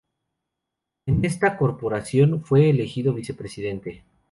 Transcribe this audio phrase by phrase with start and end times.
[1.05, 4.03] En esta corporación fue elegido vicepresidente.